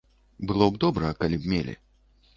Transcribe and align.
Было 0.51 0.69
б 0.71 0.81
добра, 0.85 1.13
калі 1.23 1.39
б 1.45 1.55
мелі. 1.55 1.77